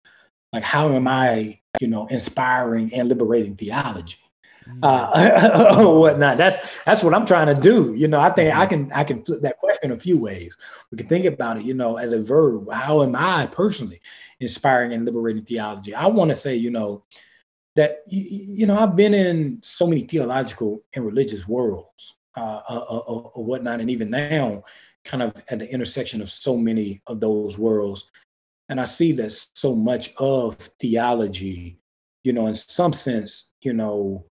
[0.54, 4.18] Like, how am I, you know, inspiring and liberating theology?
[4.82, 6.38] uh, or whatnot.
[6.38, 7.93] That's that's what I'm trying to do.
[7.93, 10.58] You know, I think I can I can flip that question a few ways.
[10.91, 12.72] We can think about it, you know, as a verb.
[12.72, 14.01] How am I personally
[14.39, 15.93] inspiring and liberating theology?
[15.93, 17.04] I want to say, you know,
[17.76, 22.97] that you know I've been in so many theological and religious worlds uh, uh, uh,
[22.97, 24.64] uh, or whatnot, and even now,
[25.04, 28.12] kind of at the intersection of so many of those worlds,
[28.70, 31.80] and I see that so much of theology,
[32.24, 34.26] you know, in some sense, you know,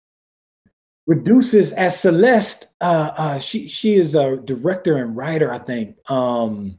[1.07, 2.68] reduces as Celeste.
[2.80, 6.78] Uh, uh, she she is a director and writer, I think, um,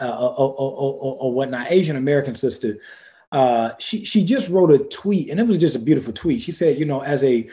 [0.00, 1.70] uh, or, or, or, whatnot.
[1.70, 2.78] Asian American sister.
[3.30, 6.42] Uh, she she just wrote a tweet, and it was just a beautiful tweet.
[6.42, 7.48] She said, you know, as a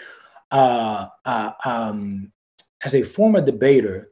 [0.51, 2.31] uh, uh, um,
[2.83, 4.11] as a former debater,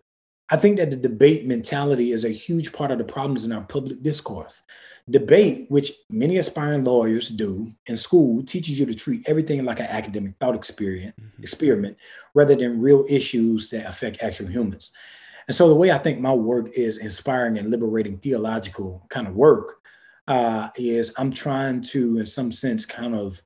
[0.50, 3.64] I think that the debate mentality is a huge part of the problems in our
[3.64, 4.62] public discourse.
[5.10, 9.86] Debate, which many aspiring lawyers do in school, teaches you to treat everything like an
[9.88, 11.42] academic thought experiment, mm-hmm.
[11.42, 11.98] experiment
[12.34, 14.92] rather than real issues that affect actual humans.
[15.48, 19.36] And so the way I think my work is inspiring and liberating theological kind of
[19.36, 19.76] work
[20.28, 23.42] uh, is I'm trying to, in some sense, kind of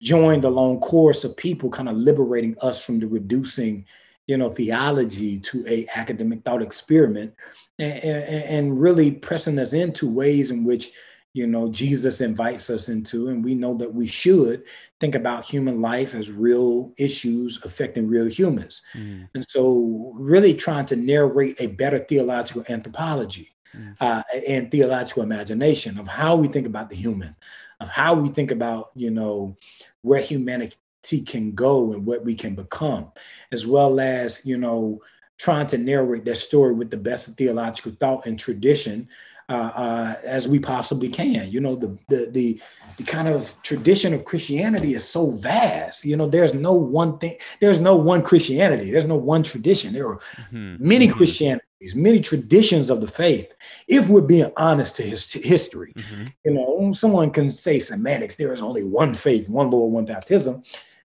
[0.00, 3.84] join the long course of people kind of liberating us from the reducing
[4.26, 7.34] you know theology to a academic thought experiment
[7.78, 10.92] and, and, and, really pressing us into ways in which
[11.32, 14.62] you know jesus invites us into and we know that we should
[15.00, 19.28] think about human life as real issues affecting real humans mm.
[19.34, 23.94] and so really trying to narrate a better theological anthropology mm.
[24.00, 27.34] uh, and theological imagination of how we think about the human
[27.80, 29.56] of how we think about you know
[30.02, 30.76] where humanity
[31.12, 33.12] can go and what we can become,
[33.52, 35.00] as well as, you know,
[35.38, 39.08] trying to narrate that story with the best of theological thought and tradition
[39.48, 41.50] uh, uh, as we possibly can.
[41.50, 42.60] You know, the, the, the
[42.96, 46.04] the kind of tradition of Christianity is so vast.
[46.04, 47.36] You know, there's no one thing.
[47.60, 48.90] There's no one Christianity.
[48.90, 49.92] There's no one tradition.
[49.92, 50.20] There are
[50.52, 50.76] mm-hmm.
[50.78, 51.16] many mm-hmm.
[51.16, 53.52] Christianities, many traditions of the faith.
[53.88, 56.26] If we're being honest to his to history, mm-hmm.
[56.44, 58.36] you know, someone can say semantics.
[58.36, 60.62] There is only one faith, one Lord, one baptism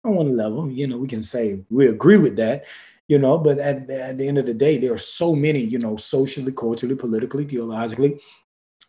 [0.06, 2.66] on one level, you know, we can say we agree with that,
[3.08, 5.80] you know, but at, at the end of the day, there are so many, you
[5.80, 8.20] know, socially, culturally, politically, theologically,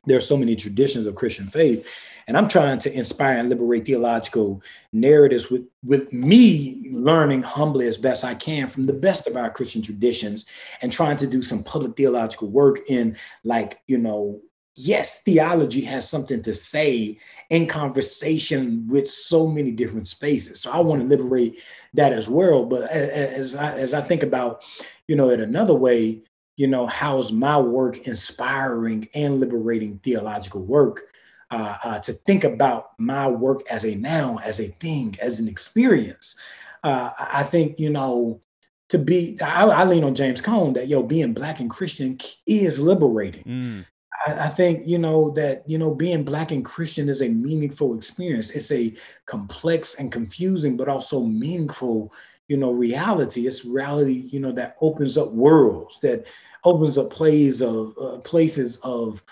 [0.07, 1.87] there are so many traditions of Christian faith.
[2.29, 4.63] And I'm trying to inspire and liberate theological
[4.93, 9.51] narratives with, with me learning humbly as best I can from the best of our
[9.51, 10.47] Christian traditions
[10.83, 14.41] and trying to do some public theological work in like, you know,
[14.77, 17.19] yes, theology has something to say
[17.49, 20.61] in conversation with so many different spaces.
[20.61, 21.61] So I want to liberate
[21.95, 22.67] that as well.
[22.67, 24.63] But as I, as I think about,
[25.09, 26.23] you know, in another way,
[26.57, 31.03] you know, how's my work inspiring and liberating theological work?
[31.49, 35.47] Uh, uh, to think about my work as a noun, as a thing, as an
[35.47, 36.35] experience.
[36.83, 38.41] Uh, I think, you know,
[38.89, 42.19] to be, I, I, lean on James Cone that, yo, being Black and Christian
[42.49, 43.45] is liberating.
[43.45, 43.87] Mm.
[44.27, 47.97] I, I think you know that you know being black and Christian is a meaningful
[47.97, 48.51] experience.
[48.51, 48.95] It's a
[49.27, 52.13] complex and confusing, but also meaningful
[52.49, 56.25] you know reality it's reality you know that opens up worlds that
[56.65, 59.23] opens up plays of uh, places of,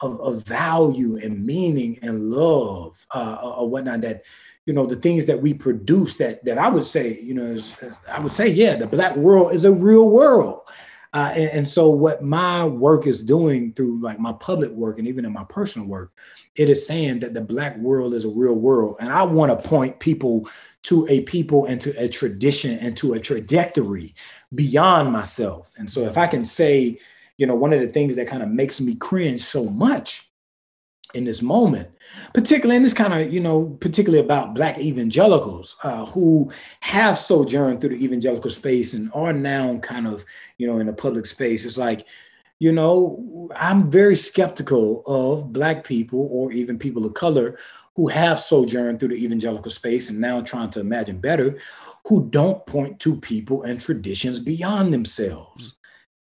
[0.00, 4.22] of, of value and meaning and love uh, uh or whatnot that
[4.66, 7.74] you know the things that we produce that that i would say you know is,
[8.08, 10.60] i would say yeah the black world is a real world
[11.12, 15.08] uh, and, and, so what my work is doing through like my public work and
[15.08, 16.12] even in my personal work,
[16.54, 18.96] it is saying that the black world is a real world.
[19.00, 20.48] And I want to point people
[20.84, 24.14] to a people and to a tradition and to a trajectory
[24.54, 25.72] beyond myself.
[25.76, 27.00] And so if I can say,
[27.38, 30.29] you know, one of the things that kind of makes me cringe so much
[31.14, 31.88] in this moment,
[32.32, 36.50] particularly in this kind of, you know, particularly about Black evangelicals uh, who
[36.80, 40.24] have sojourned through the evangelical space and are now kind of,
[40.58, 41.64] you know, in a public space.
[41.64, 42.06] It's like,
[42.58, 47.58] you know, I'm very skeptical of Black people or even people of color
[47.96, 51.58] who have sojourned through the evangelical space and now trying to imagine better,
[52.06, 55.76] who don't point to people and traditions beyond themselves.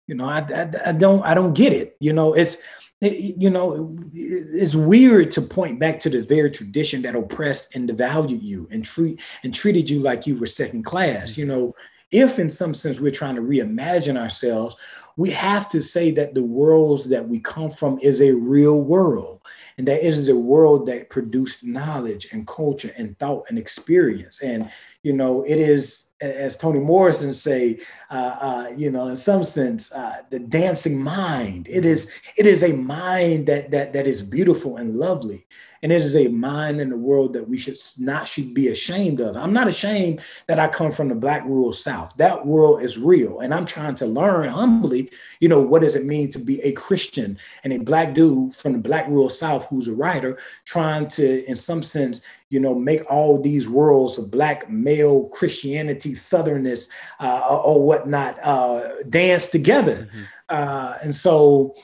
[0.06, 1.96] You know, I, I, I don't I don't get it.
[2.00, 2.62] You know, it's
[3.00, 7.88] it, you know, it's weird to point back to the very tradition that oppressed and
[7.88, 11.32] devalued you and treat and treated you like you were second class.
[11.32, 11.40] Mm-hmm.
[11.40, 11.74] You know,
[12.10, 14.76] if in some sense we're trying to reimagine ourselves,
[15.16, 19.40] we have to say that the worlds that we come from is a real world
[19.78, 24.40] and that it is a world that produced knowledge and culture and thought and experience
[24.40, 24.70] and
[25.06, 27.78] you know it is as Toni Morrison say,
[28.10, 31.68] uh, uh, you know, in some sense, uh, the dancing mind.
[31.68, 35.44] It is it is a mind that that that is beautiful and lovely,
[35.82, 39.20] and it is a mind in the world that we should not should be ashamed
[39.20, 39.36] of.
[39.36, 42.16] I'm not ashamed that I come from the Black rural South.
[42.16, 45.10] That world is real, and I'm trying to learn humbly.
[45.40, 48.72] You know, what does it mean to be a Christian and a Black dude from
[48.72, 53.08] the Black rural South who's a writer, trying to, in some sense, you know, make
[53.10, 56.88] all these worlds of black male Christianity, Southernness,
[57.18, 60.08] uh, or whatnot, uh, dance together.
[60.08, 60.22] Mm-hmm.
[60.48, 61.74] Uh, and so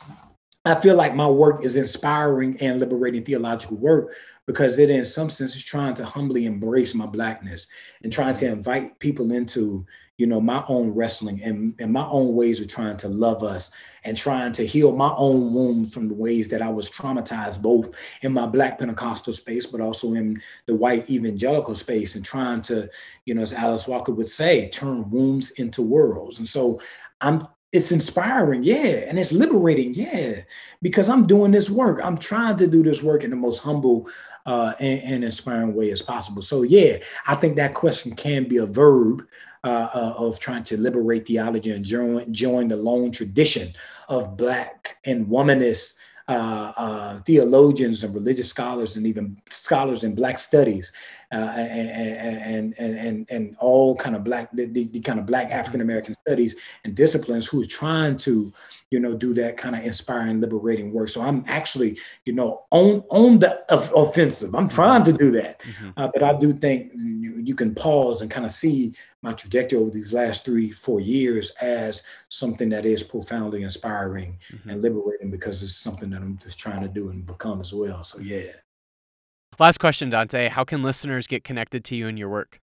[0.65, 4.15] I feel like my work is inspiring and liberating theological work
[4.47, 7.67] because it, in some sense, is trying to humbly embrace my blackness
[8.05, 9.85] and trying to invite people into
[10.19, 13.71] you know, my own wrestling and, and my own ways of trying to love us
[14.05, 17.97] and trying to heal my own wounds from the ways that I was traumatized, both
[18.23, 22.89] in my Black Pentecostal space, but also in the white evangelical space, and trying to,
[23.25, 26.39] you know, as Alice Walker would say, turn wounds into worlds.
[26.39, 26.81] And so
[27.21, 30.43] I'm it's inspiring, yeah, and it's liberating, yeah,
[30.83, 32.01] because I'm doing this work.
[32.05, 34.11] I'm trying to do this work in the most humble
[34.45, 36.43] uh, and, and inspiring way as possible.
[36.43, 39.27] So, yeah, I think that question can be a verb
[39.65, 43.73] uh, uh, of trying to liberate theology and join, join the long tradition
[44.09, 45.95] of Black and womanist
[46.29, 50.93] uh, uh, theologians and religious scholars and even scholars in Black studies
[51.33, 55.51] uh, and, and, and, and, and all kind of Black, the, the kind of Black
[55.51, 58.53] African American studies and disciplines who is trying to
[58.93, 61.09] you know, do that kind of inspiring, liberating work.
[61.09, 64.55] So I'm actually, you know, on on the offensive.
[64.55, 65.91] I'm trying to do that, mm-hmm.
[65.97, 69.79] uh, but I do think you, you, can pause and kind of see my trajectory
[69.79, 74.69] over these last three, four years as something that is profoundly inspiring mm-hmm.
[74.69, 78.05] and liberating because it's something that I'm just trying to do and become as well.
[78.05, 78.53] So yeah.
[79.63, 80.49] Last question, Dante.
[80.49, 82.59] How can listeners get connected to you and your work?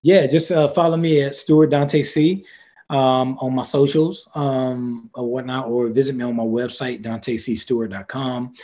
[0.00, 2.46] Yeah, just uh, follow me at Stewart Dante C
[2.88, 8.54] um, on my socials um, or whatnot, or visit me on my website, dantecstewart.com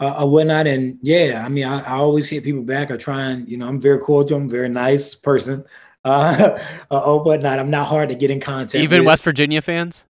[0.00, 0.66] uh, or whatnot.
[0.66, 2.90] And yeah, I mean, I, I, always hit people back.
[2.90, 5.62] I try and, you know, I'm very cordial, I'm very nice person
[6.06, 6.58] uh,
[6.90, 7.58] uh, or whatnot.
[7.58, 9.08] I'm not hard to get in contact Even with.
[9.08, 10.06] West Virginia fans?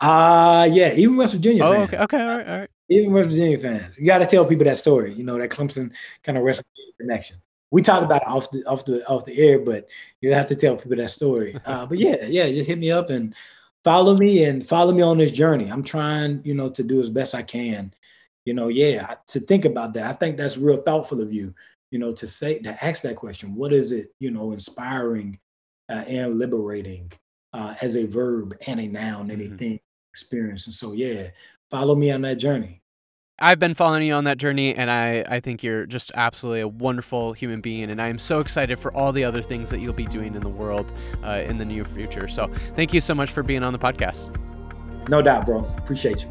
[0.00, 1.88] Uh, yeah, even West Virginia oh, fans.
[1.90, 2.70] okay, okay, all right, all right.
[2.88, 3.98] Even West Virginia fans.
[3.98, 6.92] You got to tell people that story, you know, that Clemson kind of West Virginia
[6.98, 7.36] connection
[7.70, 9.88] we talked about it off the off the off the air, but
[10.20, 11.56] you have to tell people that story.
[11.66, 13.34] Uh, but yeah, yeah, just hit me up and
[13.82, 15.68] follow me and follow me on this journey.
[15.68, 17.92] I'm trying, you know, to do as best I can.
[18.44, 20.06] You know, yeah, to think about that.
[20.06, 21.54] I think that's real thoughtful of you.
[21.90, 23.56] You know, to say to ask that question.
[23.56, 24.14] What is it?
[24.20, 25.40] You know, inspiring
[25.88, 27.12] uh, and liberating
[27.52, 30.10] uh, as a verb and a noun, anything mm-hmm.
[30.12, 30.66] experience.
[30.66, 31.28] And so, yeah,
[31.70, 32.82] follow me on that journey.
[33.38, 36.68] I've been following you on that journey, and I, I think you're just absolutely a
[36.68, 37.90] wonderful human being.
[37.90, 40.40] And I am so excited for all the other things that you'll be doing in
[40.40, 40.90] the world
[41.22, 42.28] uh, in the near future.
[42.28, 44.34] So thank you so much for being on the podcast.
[45.10, 45.66] No doubt, bro.
[45.76, 46.30] Appreciate you.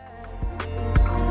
[0.61, 1.30] Thank you.